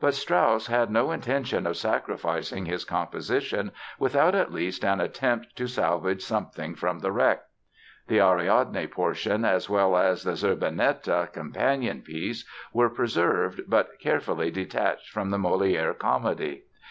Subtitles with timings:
[0.00, 5.66] But Strauss had no intention of sacrificing his composition without at least an attempt to
[5.66, 7.42] salvage something from the wreck.
[8.06, 15.10] The Ariadne portion as well as the Zerbinetta companion piece were preserved but carefully detached
[15.10, 16.64] from the Molière comedy.